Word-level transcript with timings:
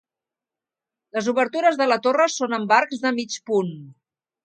Les 1.17 1.29
obertures 1.35 1.79
de 1.83 1.89
la 1.91 1.99
torre 2.09 2.29
són 2.39 2.61
amb 2.61 2.77
arcs 2.81 3.07
de 3.07 3.17
mig 3.23 3.41
punt. 3.53 3.75